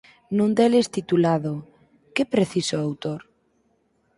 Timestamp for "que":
2.15-2.23